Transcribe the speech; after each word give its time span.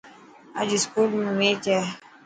اڄ 0.59 0.69
اسڪول 0.77 1.09
۾ 1.21 1.23
ميچ 1.39 1.63
هي. 1.73 1.79